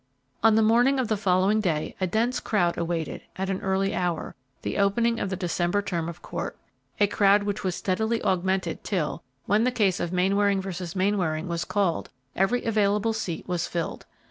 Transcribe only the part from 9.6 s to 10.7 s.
the case of Mainwaring